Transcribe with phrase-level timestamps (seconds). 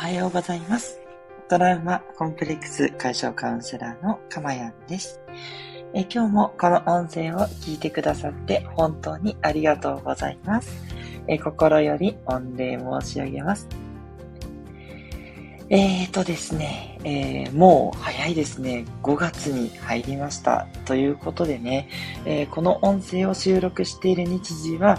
[0.00, 0.98] はようございます。
[1.50, 5.20] トラウマコンプレックス解消カウンセラーのかまやんです。
[5.92, 10.72] え今日もこの音声を聞いてくださって本当にありがとうございます。
[11.28, 13.68] え心より御礼申し上げます。
[15.68, 18.86] えーとですね、えー、もう早いですね。
[19.02, 20.66] 5月に入りました。
[20.86, 21.90] ということでね、
[22.24, 24.98] えー、この音声を収録している日時は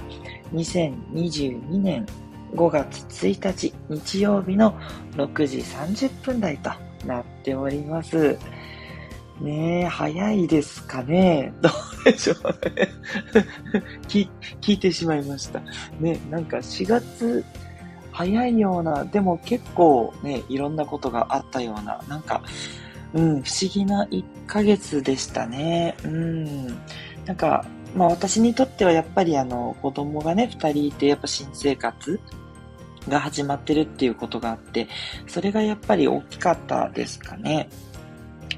[0.54, 2.06] 2022年
[2.54, 4.80] 5月1日日曜日の
[5.14, 6.72] 6時30分台と
[7.06, 8.38] なっております。
[9.40, 11.52] ねえ、早いですかね？
[11.62, 12.36] どうでしょう
[12.76, 12.90] ね？
[14.08, 14.30] 聞。
[14.62, 15.62] 聞いてしまいました。
[16.00, 17.44] ね、なんか4月
[18.12, 22.44] 早いような、でも結構ね、いろんなことがあったような、なんか、
[23.14, 25.96] うん、不思議な1ヶ月でしたね。
[26.04, 26.68] うん。
[27.26, 27.66] なんか、
[27.96, 32.20] まあ私にとってはやっぱりあの子供がね、二人いてやっぱ新生活
[33.08, 34.88] が始まってるっていうことがあって、
[35.28, 37.70] それがやっぱり大きかったですかね。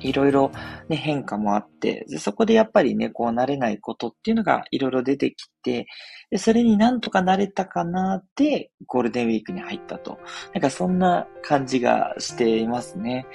[0.04, 0.52] いろいろ
[0.90, 5.88] ね、変化もあって、でそこでやっぱりね、こう慣れないことっていうのがいろいろ出てきて、
[6.30, 10.20] でそれになんとか慣れたかなって、ゴールデンウィークに入ったと。
[10.54, 13.26] なんかそんな感じがしていますね。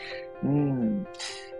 [0.42, 1.06] うん。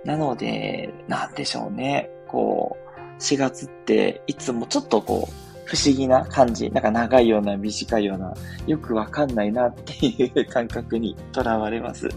[0.05, 2.11] なので、なんでしょうね。
[2.29, 6.71] こう、4月っていつもちょっとこう、不思議な感じ。
[6.71, 8.35] なんか長いような短いような、
[8.67, 12.09] よくわかんないなっていう感覚にとらわれます。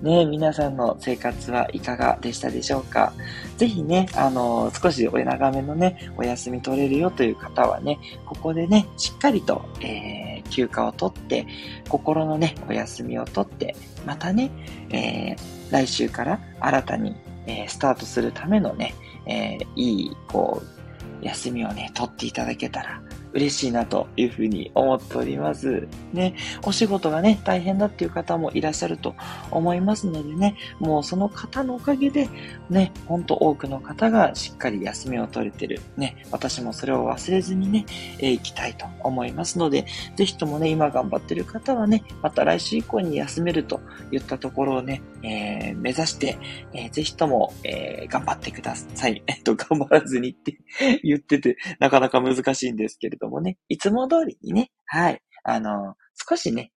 [0.00, 3.12] ね皆さんの生活はいかがでしたでしょうか？
[3.56, 11.48] ぜひね、あのー、少し長めのね、お休み取れるよという方はね、ここでね、しっかりと、えー、休暇を取って、
[11.88, 13.74] 心のね、お休みを取って、
[14.06, 14.52] またね、
[14.90, 15.36] えー、
[15.72, 18.94] 来週から新たに、えー、スタートするためのね、
[19.26, 20.77] えー、いい、こう、
[21.22, 23.00] 休みをね、取っていただけたら
[23.32, 25.86] 嬉しいなというふうに思っております。
[26.12, 26.34] ね、
[26.64, 29.14] お仕事がね、大変だっていう方もいらっしゃると
[29.50, 32.28] 思いますのでね、もうその方のおかげで、
[32.70, 35.80] ね、ほんと多くの方がしっかり休みを取れてる。
[35.96, 37.84] ね、私もそれを忘れずにね、
[38.18, 39.86] えー、行きたいと思いますので、
[40.16, 43.80] ぜひともね、今頑張ってる方はね、また来週以降に休めると
[44.12, 46.38] いったところをね、えー、目指して、
[46.72, 49.22] えー、ぜひとも、えー、頑張ってください。
[49.26, 50.58] えっと、頑張らずにって
[51.02, 55.94] 言ってて、なかなか難しいんですけれどもね、いつも通りにね、はい、あの
[56.28, 56.72] 少しね、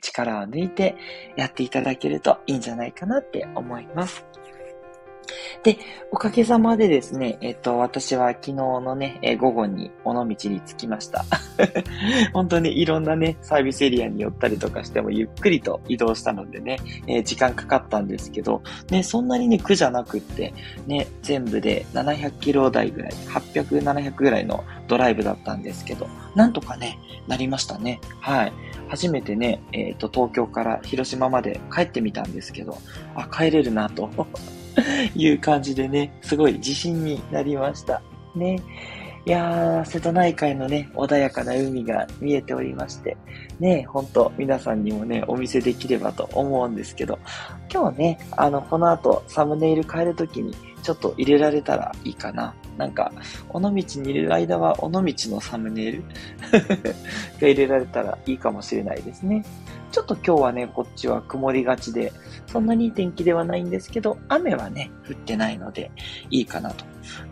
[0.00, 0.96] 力を抜いて
[1.36, 4.24] やっていただけるといいんじゃないかなって思います。
[5.62, 5.78] で、
[6.10, 11.24] おかげさまでですね、えっと、私は昨日のね、え午後に尾道に着きました。
[12.32, 20.52] 本当にいろんなね、サービスエリアに寄ったりとかしてもゆっくりと移動したのでね、えー、時間かかったんですけど、ね、そんなにね、苦じゃなくって、
[20.86, 28.00] ね、全部で700キロ台ぐらい、800、700ぐらいのドライブだったんですけど、なんとかね、なりましたね。
[28.20, 28.52] はい。
[28.88, 32.76] 初めてね、えっ、ー、と、東京から広島まで帰ってみたんですけど、
[33.14, 34.10] あ、帰れるなと
[35.14, 38.02] いう感じでね、すごい自信になりました。
[38.34, 38.58] ね。
[39.24, 43.16] いやー、瀬戸内海のね、穏やかな海が見えておりまして、
[43.60, 47.20] ね、ほんと皆さんにもね、お見せできればと思うんですけど、
[47.72, 52.52] 今日ね、あの、この後サムネイル変えるときにちょっと入れられたらいいかな。
[52.76, 53.12] なんか、
[53.50, 56.04] 尾道にいる間は尾道のサムネイル？
[57.40, 59.44] が入れられたらいいかもしれないですね。
[59.92, 62.12] ちょっと今日はね、こっちは曇りがちで、
[62.46, 65.90] そんなに天気ではないんですけど、雨はね、降ってないので、
[66.30, 66.84] いいかなと。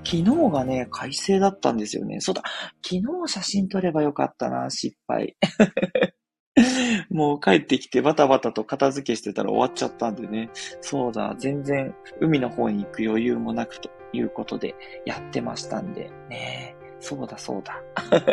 [0.04, 2.20] 昨日がね、快晴だったんですよね。
[2.20, 2.42] そうだ、
[2.82, 5.36] 昨日写真撮ればよかったな、失敗。
[7.08, 10.50] もう帰ってきてバタバタと片付けしてたら終わっちゃったんでね。
[10.82, 14.74] そうだ、全然海の方に行く余裕もなくということで
[15.06, 16.76] やってましたんでね。
[17.00, 17.82] そうだそうだ。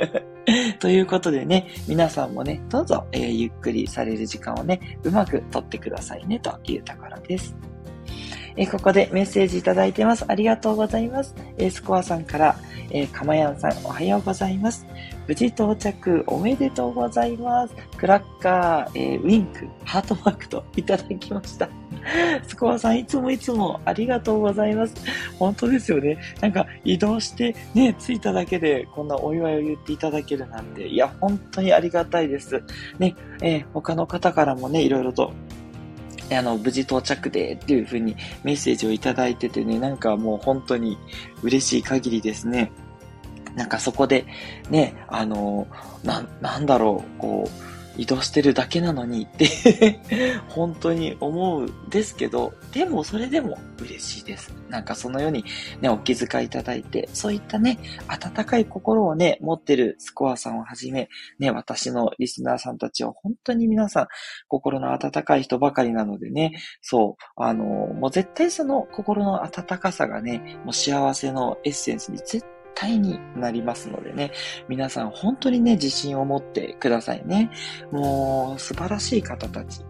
[0.79, 7.55] ということでね、皆さんもね、どうぞ、えー、ゆっくりされる時間をね、うまくとってくださいね、というところです。
[8.55, 10.25] えー、ここでメッセージいただいてます。
[10.27, 11.35] ありがとうございます。
[11.57, 12.57] えー、スコアさんから、
[12.91, 14.85] えー、かまやんさん、おはようございます。
[15.27, 17.75] 無事到着おめでとうございます。
[17.97, 21.69] クラッカー、えー、ウィンク、ハートマークといただきました。
[22.47, 24.93] スコアさん、いつもいつもありがとうございます。
[25.37, 26.17] 本当ですよね。
[26.41, 32.63] なんか移動してね、着いただけでこんなお祝いを言っていただけるなんて、いや、本当にありがたいです。
[32.97, 35.33] ね、えー、他の方からもね、いろいろと
[36.35, 40.97] あの、無事到着でっていう風にメッセージをいただいててね、なんかもう本当に
[41.41, 42.71] 嬉しい限りですね。
[43.57, 44.25] なんかそこで、
[44.69, 45.67] ね、あの、
[46.03, 49.99] な、なんだろう、こう、移動してるだけなのにって
[50.49, 54.53] 本当に思うんですけど、でもそれでも嬉しいです。
[54.69, 55.43] なんかそのように
[55.81, 61.09] ね、お気遣いいただいて、そういったね、温かい心をね、持ってるスコアさんをはじめ、
[61.39, 64.07] ね、私のリスナーさんたちは本当に皆さん、
[64.47, 74.31] 心の温かい人ばかりなのでね、そう、あの、もう絶対その心の温かさがね、もう幸せのエッセンスに絶対になりますのでね、
[74.67, 77.49] 皆さん本当にね、自信を持ってくださいね。
[77.91, 79.81] もう、素晴らしい方たち。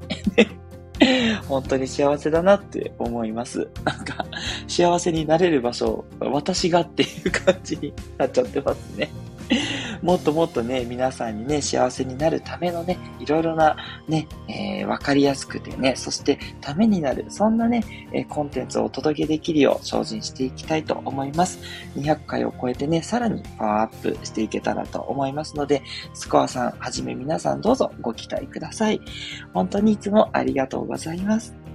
[1.47, 3.67] 本当に幸せだなって思います。
[3.83, 4.25] なんか、
[4.67, 9.09] 幸せになれる場所、私がっていう感じになっちゃってますね。
[10.01, 13.75] もっともっとね、皆さんにね、幸せになるためのね、いろいろな
[14.07, 21.59] ね、えー、わかりやすくてね、そしてためになる、そんなね、え、コンテンツをお届けできるよう精進していきたいと思います。
[21.95, 25.81] 200回を超えてね、さらにパワーアップしていけたらと思いますので、
[26.13, 29.01] スコアさんはじめ皆さんどうぞご期待ください。
[29.53, 31.66] 本当にいつもありがとうございます。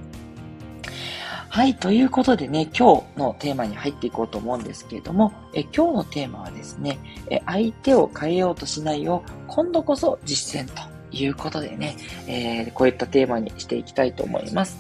[1.52, 10.80] はい、ということでね、今日のテーマに入っていこうと思うんですけれども、え今日のテーマはですね、え相手を変えようとしないを今度こそ実践と
[11.14, 14.78] いうことでね、えー、こういったテーマにしていきたいと思います。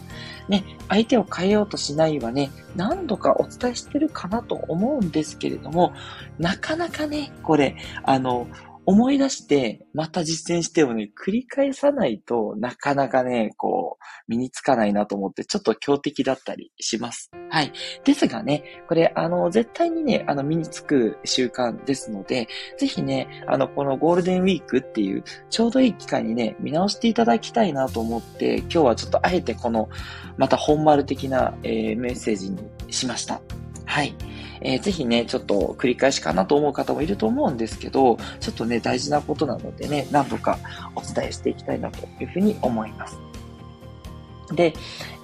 [0.48, 5.92] ね、相手を変えようとしないはね、何度かお伝えしてるかなと思うんですけれども、
[6.38, 8.46] なかなかね、これ、あの、
[8.84, 17.30] 思い出して、また実践してもね、繰り返さないとなかなかね、こう、身につかないなと思って、ちょっと強敵だったりします。
[17.50, 17.72] はい。
[18.04, 29.88] ですがね、これ、あの、絶対にね、あの、身につく習慣ですので、ぜひね、あの、このゴールデンウィークっていう、ちょうどいい機会にね、見直していただきたいなと思って、今日はちょっとあえてこの、
[30.36, 32.58] また本丸的な、えー、メッセージに
[32.90, 33.40] しました。
[33.84, 34.14] はい。
[34.64, 40.58] えー、ぜひね、ちょっと繰り返しかなと思う方もいると思うんですけど、ちょっとね、大事なことなのでね、何度か
[40.94, 43.18] お伝えしていきたいなというふうに思います。
[44.54, 44.74] で、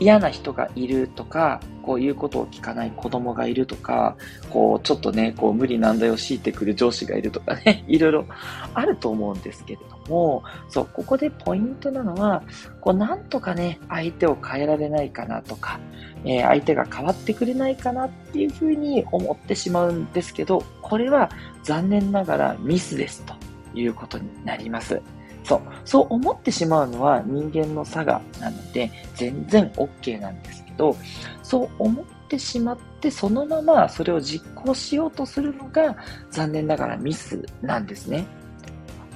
[0.00, 4.16] 嫌な人がいるとか、こういうことを聞かない子供がいるとか、
[4.50, 8.26] こう、ちょっとね、こう、無理難題を強いてくる上司がいるとかね、 いろいろ
[8.74, 12.42] あると思うんですけれども、そう、ここでポイントなのは、
[12.80, 15.78] こう、なんとかね、相手を変えられないかなとか、
[16.24, 21.30] えー、相手が変わってくれないかなっていうふうに思ってしまうんですけど、これは
[21.62, 23.34] 残念ながらミスですと
[23.74, 25.00] いうことになります。
[25.44, 25.60] そう。
[25.84, 30.96] そう思ってしまうのは人間の差がなので、全然 OK なんですけど、
[31.42, 35.96] そう思ってしまって、そのままそれを実行しようとするのが、
[36.30, 38.26] 残念ながらミスなんですね。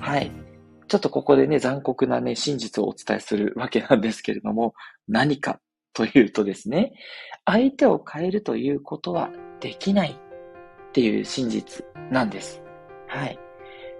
[0.01, 0.31] はい。
[0.93, 4.75] ちょっとここでね、残酷なね、真実をお伝えするわけなんですけれども、
[5.09, 5.59] 何か
[5.95, 6.93] というとですね、
[7.47, 9.31] 相手を変えるということは
[9.61, 12.63] できないっていう真実なんです。
[13.09, 13.39] はい。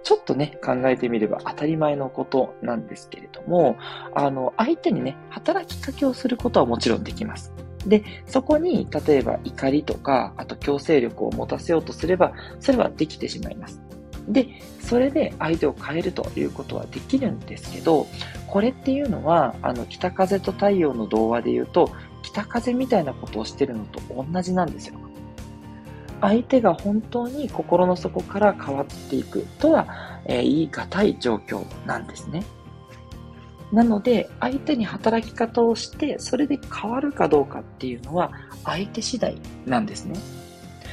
[0.03, 3.75] ちょっとね、考えてみれば当たり前のことなんですけれども、
[4.13, 7.51] あの、相手にね、働きかけをすることはもちろんできます。
[7.87, 13.82] で、そこに、例えば怒りとか、あと強制力を持たせようとすれば、それはできてしまいます。
[14.27, 14.47] で、
[14.79, 18.07] それで相手を変えるということはできるんですけど、
[18.47, 21.91] これっていうのは、あの、北風と太陽の童話で言うと、
[22.21, 23.99] 北風みたいなことをしてるのと
[24.31, 24.95] 同じなんですよ。
[26.21, 29.87] 相手が本当に心の底から変わっていくとは、
[30.25, 32.43] えー、言い難い状況なんですね。
[33.73, 38.31] なので、相手に働き方をして、それで変わるかどうかっていうのは、
[38.63, 39.35] 相手次第
[39.65, 40.15] なんですね。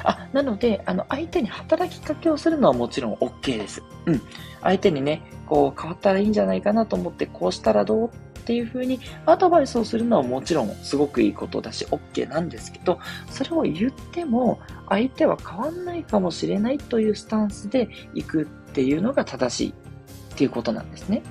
[0.05, 3.83] あ、なので、あの、相手に働きかけをするのはもちろん OK です。
[4.07, 4.23] うん。
[4.63, 8.11] 相手にね、こう、変わったらいいんじゃないかなと思って、こうしたらどう
[8.41, 12.99] っていうふうにアドバイスをするのはもちろんすごくいいことだし、OK なんですけど、
[13.31, 14.59] それを言っても、
[14.89, 21.23] 相手は変わんないかもしれないというスタンスで行くっていうのが正しいっていうことなんですね。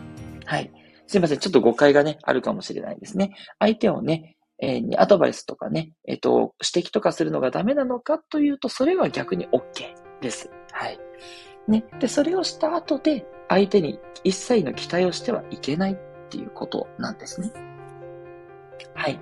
[0.45, 0.71] はい。
[1.07, 1.39] すいません。
[1.39, 3.33] ちょっと誤解がね、あるかもしれないですね。
[3.57, 9.61] 相手をね、え、にアドバイスとかね、えっ、と、指摘とかするのがダメなのかというと、それは逆に OK
[10.21, 10.51] です。
[10.71, 10.99] はい。
[11.67, 11.85] ね。
[11.99, 15.97] で、それをした後で、相手に一切の期待をしてはいけないっ
[16.29, 17.51] ていうことなんですね。
[18.93, 19.19] はい。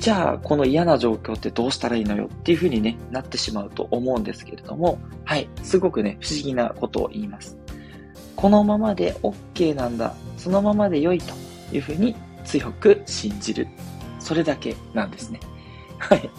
[0.00, 5.48] じゃあ、この嫌な状況ってどうしたらいいのよっていうふうにね、なってしまうと思うんですけれども、はい。
[5.62, 7.56] すごくね、不思議なことを言います。
[8.34, 10.14] このままで OK なんだ。
[10.36, 11.34] そのままで良いと
[11.72, 13.68] いうふうに強く信じる
[14.28, 15.40] それだけなんですね。
[15.96, 16.30] はい。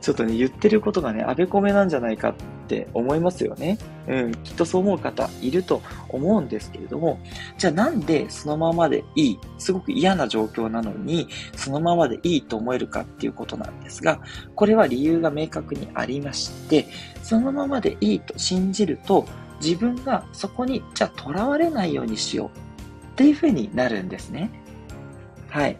[0.00, 2.34] ちょっとね、言ってることがね、あべこめなんじゃないかっ
[2.66, 3.76] て思いますよね。
[4.08, 7.20] うん、きっとそう思う方いると思うんですけれども、
[7.58, 14.18] じゃあなんでそのままでいい、すごく嫌な状況なのに、そのままでいいと思えるかっていうことなんですが、
[14.54, 16.86] これは理由が明確にありまして、
[17.22, 19.26] そのままでいいと信じると、
[19.62, 22.58] 自分がそこに、じゃあ囚われないようにしよう
[23.08, 24.50] っていうふうになるんですね。
[25.50, 25.76] はい。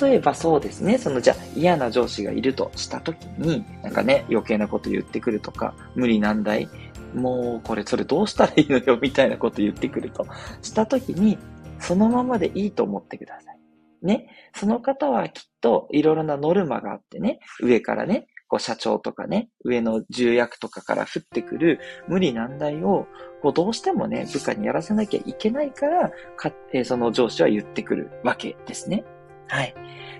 [0.00, 6.68] 例えばそうですね、そのじゃあ嫌な上司がいるとした時に、なんかね、余計なこと言ってくるとか、無理難題、
[7.14, 10.26] もうこれそれどうしたらいいのよみたいなこと言ってくると
[10.62, 11.38] した時に、
[11.78, 13.58] そのままでいいと思ってください。
[14.02, 14.28] ね。
[14.54, 23.06] その方はきっといろいろなノルマがあってね、上からね、こう社長とかね、上の重役とかから降ってくる無理難題を、
[23.42, 29.04] こうどうしてもね、部下にやらせなきゃいけないから、かえー、その上司は言ってくるわけですね。
[29.48, 29.74] はい。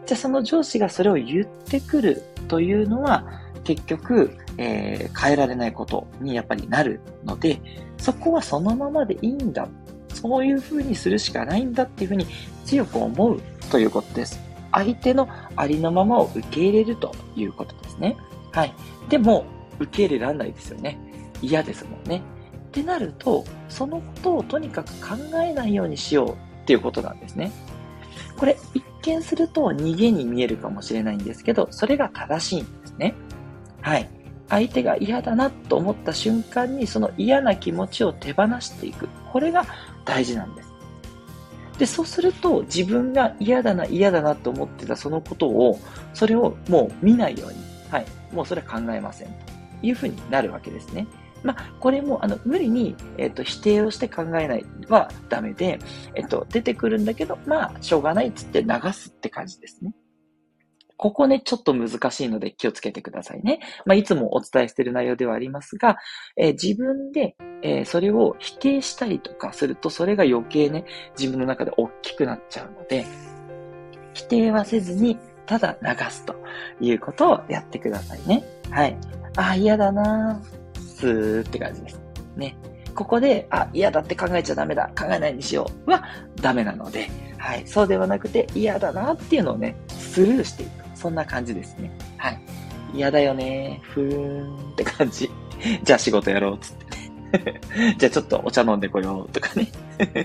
[0.06, 3.24] じゃあその上司がそれを言ってくるというのは、
[3.64, 7.60] 結局、えー、変えられないことにやっぱりなるので、
[7.98, 9.68] そこはそのままでいいんだ。
[10.14, 12.26] そういうふうにするしかないんだっていうふうに
[12.64, 13.40] 強く思う
[13.70, 14.40] ということです。
[14.72, 18.16] 相手のありのままを受け入れるということですね。
[18.52, 18.74] はい。
[19.08, 19.44] でも、
[19.78, 20.98] 受け入れられないですよね。
[21.42, 22.22] 嫌ですもんね。
[22.68, 26.30] ってなると、そのことをとにかく考えないようにしよう
[26.62, 27.50] っていうことなんですね。
[28.36, 33.14] これ、一見すると逃げに見えるかもしれないんですけど、それが正しいんですね。
[33.80, 34.08] はい。
[34.48, 39.08] 相手が嫌だなと思った瞬間に、その嫌な気持ちを手放していく。
[39.32, 39.64] これが
[40.04, 40.72] 大事なんです。
[41.78, 45.78] で、そうすると自分が嫌だな、嫌だなと思ってたそのことを、
[46.14, 47.58] それをもう見ないように、
[47.90, 49.34] はい、もうそれは考えませんと
[49.82, 51.06] いうふうになるわけですね。
[51.46, 55.78] まあ、これも、あの、無理に、えっ、と、否定をして考えないはダメで、
[56.14, 59.94] えっ、と、出てくるんだけど、まあ、しょうがないっつって流すって感じですね。
[60.96, 63.60] ここね、ちょっと難しいので気をつけてくださいね。
[63.84, 65.98] まあ、いつもお伝えしている内容ではありますが、
[66.36, 70.84] えー、自分で、えー、それを否定したりとかすると、それが余計ね、
[71.18, 73.04] 自分の中で大きくなっちゃうので、
[74.14, 76.34] 否定はせずに、ただ流すと
[76.80, 78.42] いうことをやってくださいね。
[78.70, 78.96] はい。
[79.36, 80.65] あ、嫌だなぁ
[80.96, 82.00] スーって感じです。
[82.36, 82.56] ね。
[82.94, 86.02] ここで、あ、嫌だって考えちゃダメだ、考えないにしようは
[86.40, 87.66] ダメなので、はい。
[87.66, 90.70] そうではなくて、嫌だなっていうのをね、スルーしていく。
[90.94, 91.90] そんな感じですね。
[92.16, 92.40] はい。
[92.94, 93.80] 嫌だよね。
[93.82, 95.30] ふーんって感じ。
[95.84, 96.86] じゃあ仕事やろう、つって。
[97.98, 99.70] じゃあちょっとお茶飲んでこようとかね。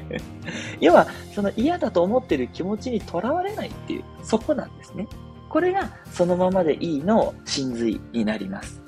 [0.80, 5.06] 要は、その嫌だと思ってる気持ちにとらわれないっていう、そこなんですね。
[5.50, 8.81] これがそのままでいいの真髄になります。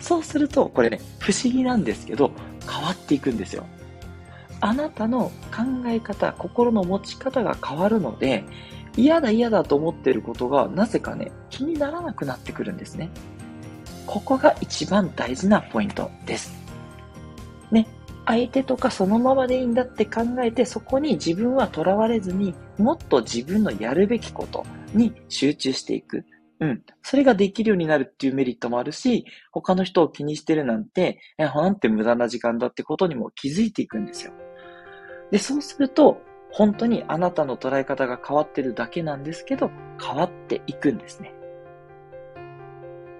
[0.00, 2.30] そうすると、これね、不思議なんですけど、
[2.70, 3.64] 変わっていくんですよ。
[4.60, 8.44] あなたの考え方、心の持ち方が変わるので、
[8.96, 13.10] 嫌だ嫌だと思っていることがなぜかね、気にならなくなってくるんですね。
[14.06, 16.52] ここが一番大事なポイントです。
[17.70, 17.86] ね、
[18.26, 24.64] 相手とかそのままでいいんだって考えて、そこに自分は囚われずに、もっと自分のやるべきこと
[24.94, 26.24] に集中していく。
[26.60, 26.82] うん。
[27.02, 34.32] それができるようになるっていうメリットもあるし、他の人を気にしてるなんて、え、なんて無駄な時間だってことにも気づいていくんですよ。
[35.30, 39.70] で、そうすると、本当にあなたの捉え方が変わってるだけなんですけど、
[40.02, 41.32] 変わっていくんですね。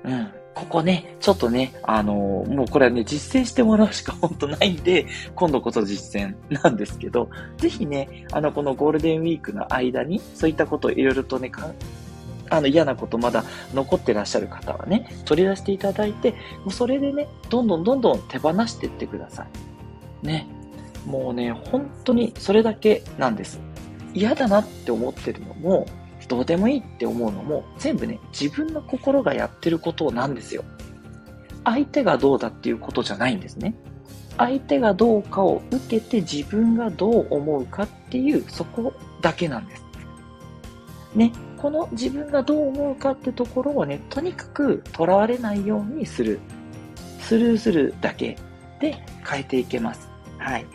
[0.05, 0.33] うん。
[0.55, 11.49] ここね、ちょっとね、あのー、もうこれはね、実践してもらうしか本当ないんで、今度こそ実践なんですけど、ぜひね、あの、このゴールデンウィークの間に、そういったことをいろいろとね、
[12.51, 19.47] あの嫌なことまだ残ってらっしゃる方はね、取り出していただいて、もうそれでね、どんどんどんどん手放していってくださ
[20.23, 20.27] い。
[20.27, 20.47] ね。
[21.07, 23.61] もうね、本当にそれだけなんです。
[24.15, 25.87] 嫌だなって思ってるのも、
[26.29, 30.65] どうでもいいって思うのも、全部ね、自分の心がやってることなんですよ。
[31.65, 33.75] 相手がどうだっていうことじゃないんですね。
[34.37, 39.85] 相手がどうかを受けて自分がどう思うかっていう、そこだけなんです。
[41.15, 46.41] ね、この自分がどう思うかってところをね、とにかく囚われないようにする。
[47.21, 48.39] スルーするだけ
[48.81, 48.97] で
[49.29, 50.09] 変えていけます。
[50.39, 50.67] はい。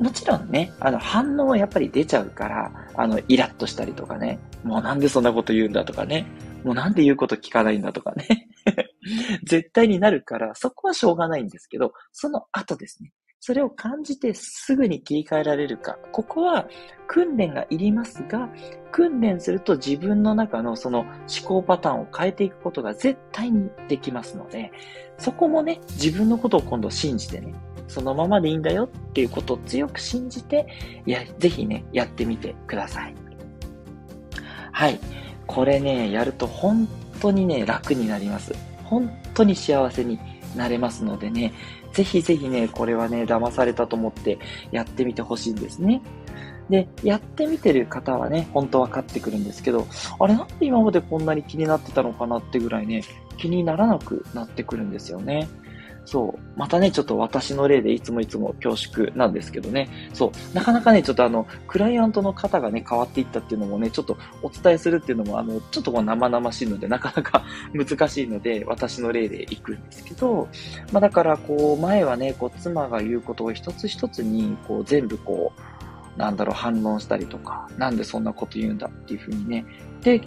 [0.00, 6.26] もちろんね、あの、反応はやっぱり出ちゃうから、あの、イラッとしたりとかね、もうなんでそんなこと言うんだとかね、
[6.64, 8.48] もうなんで言うこと聞かないんだとかね。
[9.44, 13.12] 絶対になるから、そこはしょうがないんですけど、その後ですね。
[13.40, 15.98] それを感じてすぐに切り替えられるか。
[16.12, 16.68] ここは
[17.06, 18.50] 訓練がいりますが、
[18.92, 21.08] 訓練すると自分の中のその思
[21.46, 24.70] 考パターンを変えていくことが絶対にできますので、
[25.16, 27.54] そこもね、自分のことを今度信じてね、
[27.88, 30.66] そのままでいいんだよっていうことを強く信じて、
[31.06, 33.14] いや、ぜひね、やってみてください。
[34.70, 35.00] はい。
[35.46, 36.86] これね、やると本
[37.20, 38.54] 当にね、楽になります。
[38.84, 40.18] 本当に幸せに
[40.54, 41.52] なれますのでね、
[41.92, 44.38] ぜひぜひね、これはね、騙されたと思って
[44.70, 46.02] やってみてほしいんですね。
[46.68, 49.86] で、やってみてる方はね、ほんと分かってくるんですけど、
[50.18, 53.02] あれなんで今までこんなに気になってたのかなってぐらいね、
[53.36, 55.48] 気にならなくなってくるんですよね。
[56.04, 70.48] そう、またね、ちょっと私の例でいつもいつも恐縮なんですけどね、そう、なかなかね、ちょっとあの、クライアントの方がね、変わっていったっていうのもね、ちょっとお伝えするっていうのも、あの、ちょっとこう生々しいので、なかなか 難しいので、私の例でいくんですけど、
[70.92, 75.52] まあだから、こう、前はね、こう、妻が言うことを一つ一つに、こう、全部こ
[76.16, 79.64] う、なんだろう、反論したりとか、なんでそんなこと言うんだっていうふうにね。
[80.02, 80.20] で、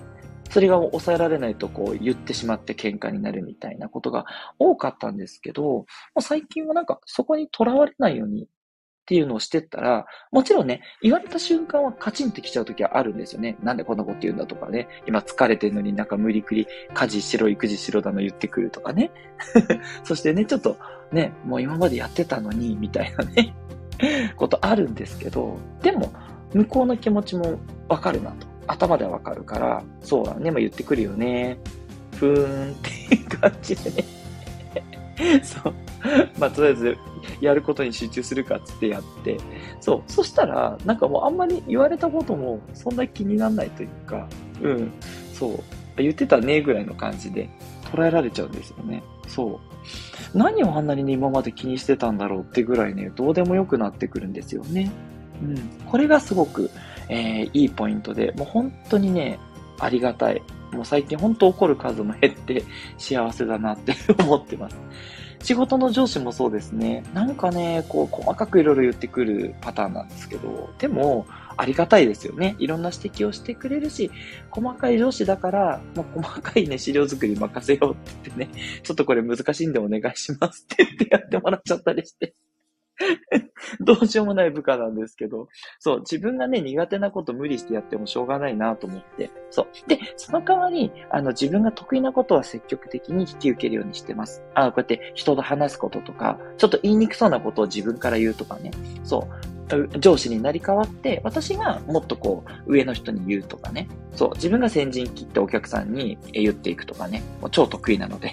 [0.49, 4.25] それが抑えられないとこう言ってしまって喧嘩になるみたいなことが
[4.59, 5.85] 多かったんですけど、も
[6.17, 13.57] う最近はなんかそこにとらわれないようにっていうのをしてったら、もちろんね、言われた瞬間はカチンってきちゃう時はあるんですよね。
[13.61, 14.87] なんでこんなこと言うんだとかね。
[15.05, 19.11] 今疲れてるのになんか無理くり家事しろ、育児しろだの言ってくるとかね。
[20.05, 20.77] そしてね、ちょっと
[21.11, 23.53] ね、もう今までやってたのに、みたいなね、
[24.37, 26.13] ことあるんですけど、でも、
[26.53, 27.59] 向こうの気持ちも
[27.89, 28.52] わかるなと。
[28.67, 31.57] 頭ではわかるから、そうだね、まあ言ってくるよね。
[32.15, 34.23] ふーんっていう感じでね。
[35.43, 35.73] そう。
[36.37, 36.97] まあ、とりあえず、
[37.39, 39.37] やることに集中するかっつってやって、
[39.79, 40.03] そう。
[40.07, 44.27] そしたら、なんかもうあんまり言われたことも、そんな気にならないというか、
[44.61, 44.91] うん。
[45.33, 45.59] そう。
[45.97, 47.47] 言ってたねぐらいの感じで
[47.83, 49.03] 捉えられちゃうんですよね。
[49.27, 49.59] そ
[50.33, 50.37] う。
[50.37, 54.91] 何をあんなにね、今まで気にしてたんだろうってぐらいね、どうでもよくなってくるんですよね。
[55.41, 55.57] うん。
[55.85, 56.69] これがすごく、
[57.09, 59.39] えー、いいポイントで、もう本当にね、
[59.79, 60.41] ありがたい。
[60.71, 62.63] もう最近本当怒る数も減って
[62.97, 63.93] 幸せだなって
[64.23, 64.77] 思ってます。
[65.43, 67.03] 仕事の上司もそうですね。
[67.13, 72.55] なんかね、こう、細かくいろいろ言ってくるパターンなんですけど、でも、ありがたいですよね。
[72.59, 74.09] いろんな指摘をしてくれるし、
[74.49, 82.35] 細かい上司だから、まあ、細かいね、資料作り任せようって言ってね、ちょっとこれ難しいんでお願いしますって言ってやってもらっちゃったりして。
[83.79, 85.47] どうしようもない部下なんですけど、
[85.79, 89.89] そう、自分がね、苦手なこと無理してやってもしょうがないなと思って、そう。
[89.89, 94.43] で、その代わり、あの、自分が得意なことは積極的に引き受けるようにしてます。
[94.53, 98.71] あこうやって人と話すこととか、ちょっと言いにくそうなことを自分から言うとかね、
[99.03, 99.52] そう。
[99.99, 103.87] 上司になり変わって、私がもっとこう、上の人に言うとかね。
[104.15, 107.23] そう、自分が先陣切ってお客さんに言っていくとかね。
[107.41, 108.31] もう超得意なので。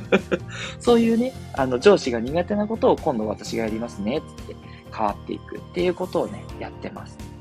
[0.80, 4.56] そういうね、あの、上司が苦手なことを今度私がやりますね、つって
[4.92, 7.31] 変わっていくっていうことをね、やってます。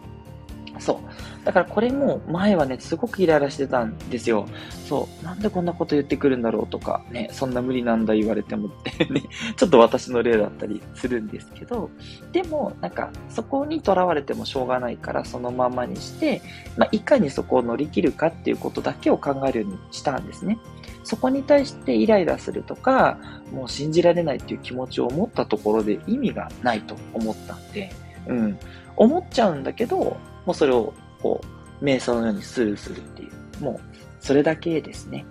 [0.82, 1.46] そう。
[1.46, 4.48] だからこれも前はね、すごくイライラしてたんですよ。
[4.88, 5.26] そう。
[5.26, 9.22] なんでこんなこと言ってくるんだろうとか、ね、そんな無理なんだ言われてもってね、
[9.56, 11.92] ちょっと私の例だったりするんですけど、
[12.32, 16.42] でも、なんか、そこにとらわれてもしょうがないから、そのままにして、
[16.78, 20.58] まあ、いかにそこを乗り切るかっていうことだけを考えるようにしたんですね。
[21.04, 23.20] そこに対してイライラするとか、
[23.54, 27.92] もう信じられないっていう気持ちを持ったところで意味がないと思ったんで、
[28.26, 28.58] うん。
[28.96, 31.42] 思っちゃうんだけど、もうそれをこ
[31.82, 33.80] う、瞑想のようにスルーするっていう、もう、
[34.20, 35.26] それだけですね。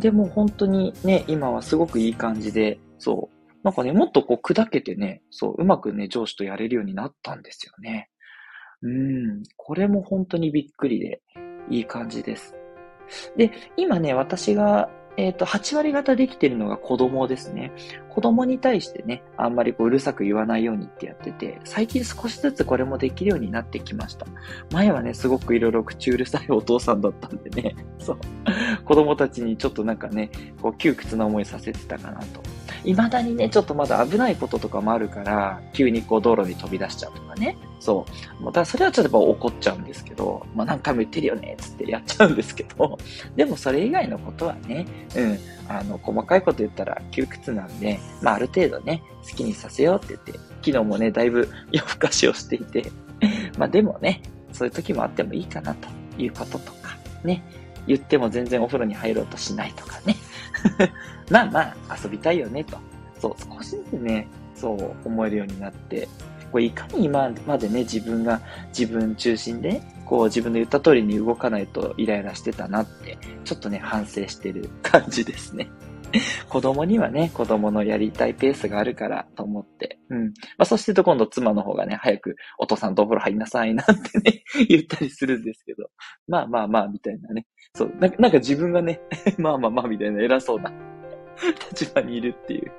[0.00, 8.10] でも本当にね、今はすごくいい感じで、そう、なんかね、もっとこう砕けてね、そう、うまくね、上司とやれるようになったんですよね。
[8.82, 11.22] うん、これも本当にびっくりで、
[11.70, 12.54] いい感じです。
[13.36, 17.72] で、今ね、私がえっ、ー、と、8割方できてるのが子供ですね。
[18.14, 24.24] 子供に対してね、あんまりこううるさく言わないようにってやってて、最近少しずつこれもできるようになってきました。
[24.70, 28.18] 前はね、すごくいろいろ口うるさいお父さんだったんでね、 そう。
[28.84, 30.30] 子供たちにちょっとなんかね、
[30.62, 32.40] こう窮屈な思いさせてたかなと。
[32.84, 37.56] 未だにね、ちょっとまだ危ないこととかもあるから、急にこう道路に飛び出しちゃうとかね。
[37.80, 38.06] そ
[38.40, 38.44] う。
[38.44, 42.96] またそれはちょっとやっぱ怒っちゃうんですけど、まあ何回も言ってるよね、つってやっちゃうんですけど、
[43.34, 50.32] でもそれ以外のことはね、うん、あの、細かいこと言ったら窮屈なんで、まあある程度ね、好きにさせようって言って、
[50.64, 52.90] 昨日もね、だいぶ夜更かしをしていて、
[53.58, 55.88] まあでもね、そういう時もあってもいいかなと
[56.18, 57.42] いうこととか、ね、
[57.86, 60.16] 言っても全然お風呂に入ろうとしないとかね。
[61.30, 62.78] まあまあ、遊びたいよねと。
[63.20, 66.08] そう、少しずつね、そう思えるようになって、
[66.52, 75.68] こういかに今までね、自分が自分中心で、こう自分の言った通りに動かないとイライラしてたなって、ちょっとね、反省してる感じですね。
[76.48, 79.98] 子供にはね、子供のやりたいペースがあるからと思って。
[80.10, 80.26] うん。
[80.26, 85.88] まあ、そしてと今度妻の方がね、早くお父さんとお風呂入りなさいなんてね、 言ったりするんですけど。
[86.28, 87.46] まあまあまあ、みたいなね。
[87.74, 87.92] そう。
[87.98, 89.00] なんかなんか自分がね、
[89.38, 90.72] まあまあまあ、みたいな偉そうな
[91.70, 92.72] 立場にいるっていう、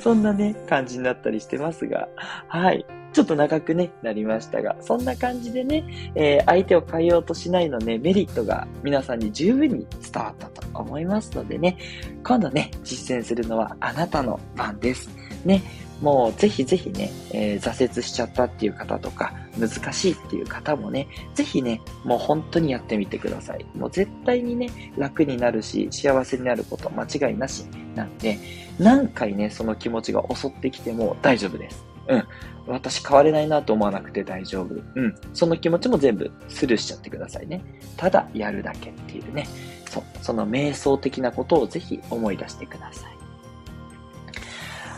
[0.00, 2.08] そんなね、感じになったりしてますが、
[2.48, 2.84] はい。
[3.12, 5.84] ちょっと長くね、なりましたが、そんな感じでね、
[6.16, 11.78] えー、相手を変えようとしないのね、メリットが皆さんに十分に伝わったと思いますのでね、
[12.24, 15.08] 今度ね、実践するのはあなたの番です。
[15.44, 15.62] ね、
[16.00, 23.64] もうぜひぜひね、えー、挫折しちゃったっていう方とか、難しいっていう方もね、ぜひね、もう本当にやってみてください。
[23.74, 28.38] もう絶対にね、楽になるし、幸せになること間違いなしなんで、
[28.78, 31.84] 何回ね、その気持ちが襲ってきても大丈夫です。
[32.08, 32.24] うん。
[32.66, 34.74] 私変われないなと思わなくて大丈夫。
[34.94, 35.14] うん。
[35.32, 37.62] その気持ちも全部スルーしちゃってくださいね。
[37.96, 39.46] ただやるだけっていうね。
[39.88, 40.04] そう。
[40.22, 43.14] その瞑想的なことをぜひ思い出してください。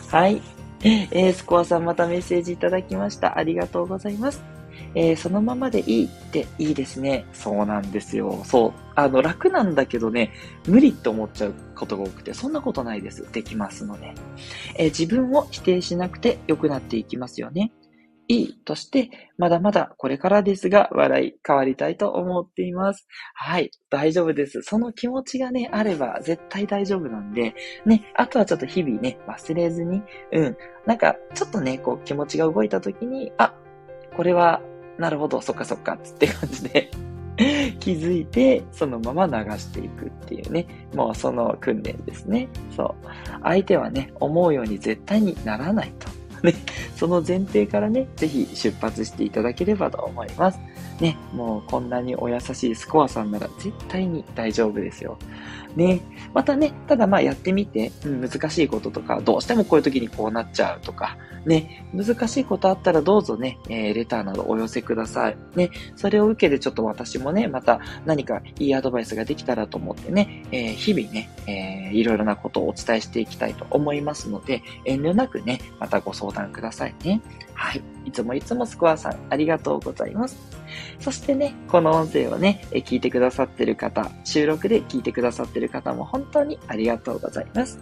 [0.09, 0.41] はい。
[0.81, 3.37] えー、スコアさんまたメッセージいただきました。
[3.37, 4.41] ありがとうございます。
[4.95, 7.25] えー、そのままでいいっていいですね。
[7.33, 8.41] そうなんですよ。
[8.45, 8.73] そう。
[8.95, 10.31] あの、楽なんだけどね、
[10.67, 13.31] 無理って思っちゃうことが多くて、そんなことないです。
[13.31, 14.13] できますので。
[14.75, 17.71] えー、自分を否定しなくて良くなっていきますよね。
[18.27, 23.07] いいとして、まだまだこれからですが、笑い変わりたいと思っています。
[23.33, 24.61] はい、大丈夫です。
[24.61, 30.01] その気持ちがね、あれば絶対大丈夫なんで、ね、あとはちょっと日々ね、忘れずに、
[30.33, 33.53] うん、なんか、ちょっとね、こう気持ちが動いた時に、あ、
[34.15, 34.61] これは、
[34.97, 36.91] なるほど、そっかそっか、つって感じで
[37.79, 42.49] 気づいて、そのまま流していくっていうね、もうその訓練ですね。
[42.75, 43.07] そう。
[43.43, 46.16] 相手はね、思うように絶対にならないと。
[46.43, 46.53] ね、
[46.95, 50.59] その前提からね、ぜひ出発していただければと思います。
[50.99, 55.17] ね、もうこんなにお優しいスコアさんなら絶対に大丈夫ですよ。
[55.77, 56.01] ね、
[56.33, 65.37] またね、ただまあやってみて、うん、難しいこととか、どうしてもこういう時にこうなっちゃうとか、ね、難しいことあったらどうぞね、えー、レターなどお寄せください。
[65.55, 77.21] ね、それを受けてちょっと私もね、また何かいいアドバイスができたらと思ってね、えー、日々ね、えー、いろいろなことをお伝えしていきたいと思いますので、遠慮なくね、またご相談くださいね。
[77.53, 77.83] はい。
[78.07, 80.37] いつもいつもスコアさん、ありがとうございます。
[80.99, 87.79] そしてね、この音声をね、聞いてくださってる方、収録で聞いてくださってる方も本当にありがとうございます。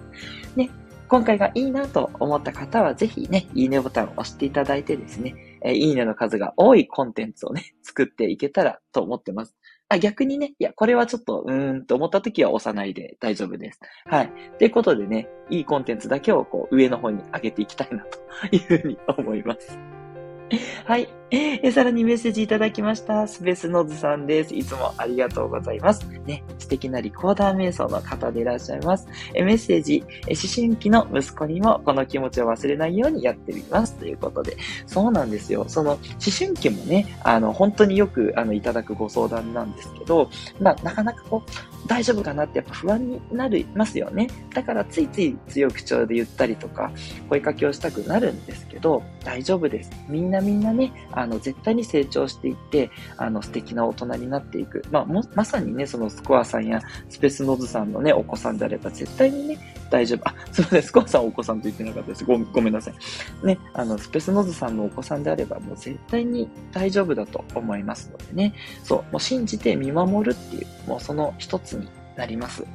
[0.56, 0.72] ね、
[1.08, 9.56] 今回がいいなと思った方は、ぜひね、いいねボタンを押していただいてですね、えいいねの数が多いコンテンツをね、作っていけたらと思ってます。
[9.90, 13.80] あ逆にね、いや、これはちょっと、うーんと思った時は押さないで大丈夫です。
[14.06, 14.32] はい。
[14.58, 18.20] ということでね、いいコンテンツだけをこう上の方に上げていきたいなと
[18.56, 19.78] いうふうに思います。
[20.86, 21.08] はい。
[21.32, 23.28] えさらにメッセージいただきました。
[23.28, 24.54] スペスノズさんです。
[24.54, 26.06] いつもありがとうございます。
[26.26, 29.08] ね、素敵なリコーダー瞑想の方でいらっしゃいます。
[29.34, 33.96] えメッセージえ、思春期の息子にもこの気持ちを忘れないようにやってみます。
[33.96, 34.56] ということで。
[34.86, 35.66] そうなんですよ。
[35.68, 36.00] その、思
[36.38, 41.50] 春期もね、あの、本当によく、あの、いただくご相談なんですけど、まあ、なかなかこう、
[41.88, 44.28] 大丈夫かなってやっぱ不安になりますよね。
[44.54, 46.92] だからついつい強口調で言ったりとか、
[47.30, 49.92] 声かけをしたくなるんですけど、大丈夫です。
[50.10, 54.84] みんなみんなね、あの、絶対に成長していって、あの、素敵な大人になっていく。
[54.91, 59.58] まあ、も、まさにね、そのスコアさんやスペースノズさんのね、お子さんであれば絶対にね、
[59.89, 60.28] 大丈夫。
[60.28, 62.25] あ、すみません、スコアさんお子さんと言ってなかったです。
[62.25, 63.45] ごごめんなさい。
[63.45, 68.54] ね、あの、スペースノズさんのお子さんであれば、もう絶対に大丈夫だと思いますのでね。
[68.84, 72.65] そう、もう信じて見守るっていう、もうその一つになります。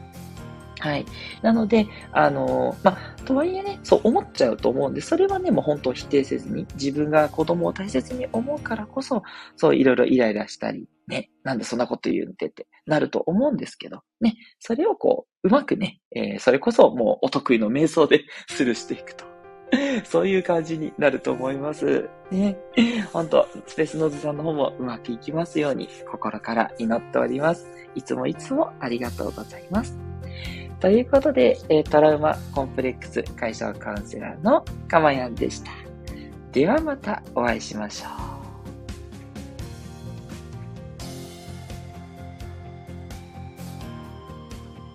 [0.81, 1.05] はい。
[1.43, 9.23] なので、あの、まあ、とはいえね、そう思っちゃうと思うんで、それはね、もう本当否定せずに、自分が子供を大切に思うからこそ、
[9.57, 19.31] そういろいろイライラしたり、ね、なんでそんなこと言うんでってなると思うんですけど、ね、それをこう、うまくね、えー、それこそもうお得意の瞑想で スルーしていくと。
[20.05, 22.09] そういう感じになると思います。
[22.33, 22.57] ね。
[23.13, 27.69] 本当スペースノーズさんの方もうまくいきますように心から祈っております。
[27.95, 30.10] いつもいつもありがとうございます。
[30.81, 35.71] ということで、えトラウマコンプレックス解消カウンセラーのかまやんでした。
[36.53, 38.40] ではまたお会いしましょう。